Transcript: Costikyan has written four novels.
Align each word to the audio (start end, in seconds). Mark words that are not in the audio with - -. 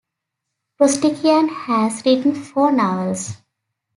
Costikyan 0.79 1.47
has 1.47 2.03
written 2.03 2.33
four 2.33 2.71
novels. 2.71 3.33